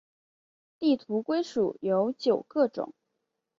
[0.79, 2.95] 地图龟属有九个种。